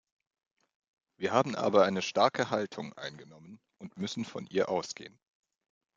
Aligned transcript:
Wir 1.19 1.31
haben 1.31 1.53
aber 1.55 1.83
eine 1.85 2.01
starke 2.01 2.49
Haltung 2.49 2.91
eingenommen 2.93 3.59
und 3.77 3.97
müssen 3.99 4.25
von 4.25 4.47
ihr 4.47 4.67
ausgehen. 4.67 5.19